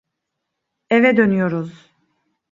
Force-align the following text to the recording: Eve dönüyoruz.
Eve 0.89 1.17
dönüyoruz. 1.17 1.91